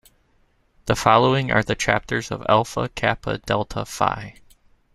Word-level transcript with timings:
The 0.87 0.95
following 0.95 1.51
are 1.51 1.61
the 1.61 1.75
chapters 1.75 2.31
of 2.31 2.43
alpha 2.49 2.89
Kappa 2.89 3.37
Delta 3.37 3.85
Phi. 3.85 4.33